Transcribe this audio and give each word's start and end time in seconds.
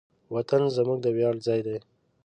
وطن 0.33 0.61
زموږ 0.75 0.97
د 1.01 1.07
ویاړ 1.15 1.35
ځای 1.45 1.59
دی. 1.67 1.77